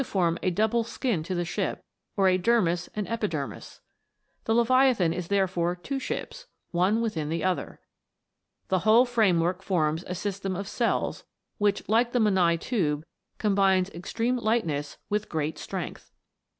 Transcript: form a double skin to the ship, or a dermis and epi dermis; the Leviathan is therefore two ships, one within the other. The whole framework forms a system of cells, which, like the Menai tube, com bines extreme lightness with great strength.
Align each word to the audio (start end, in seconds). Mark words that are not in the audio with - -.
form 0.03 0.35
a 0.41 0.49
double 0.49 0.83
skin 0.83 1.21
to 1.21 1.35
the 1.35 1.45
ship, 1.45 1.85
or 2.17 2.27
a 2.27 2.35
dermis 2.35 2.89
and 2.95 3.07
epi 3.07 3.27
dermis; 3.27 3.81
the 4.45 4.53
Leviathan 4.55 5.13
is 5.13 5.27
therefore 5.27 5.75
two 5.75 5.99
ships, 5.99 6.47
one 6.71 7.01
within 7.03 7.29
the 7.29 7.43
other. 7.43 7.79
The 8.69 8.79
whole 8.79 9.05
framework 9.05 9.61
forms 9.61 10.03
a 10.07 10.15
system 10.15 10.55
of 10.55 10.67
cells, 10.67 11.23
which, 11.59 11.87
like 11.87 12.13
the 12.13 12.19
Menai 12.19 12.55
tube, 12.59 13.05
com 13.37 13.53
bines 13.53 13.91
extreme 13.91 14.37
lightness 14.37 14.97
with 15.07 15.29
great 15.29 15.59
strength. 15.59 16.11